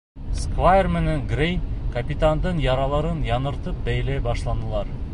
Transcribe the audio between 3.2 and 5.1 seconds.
яңыртып бәйләй башланылар.